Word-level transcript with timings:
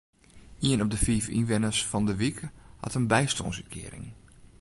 Ien 0.65 0.81
op 0.81 0.89
de 0.91 0.97
fiif 0.97 1.25
ynwenners 1.37 1.79
fan 1.89 2.05
de 2.09 2.15
wyk 2.21 2.39
hat 2.83 2.95
in 2.99 3.09
bystânsútkearing. 3.11 4.05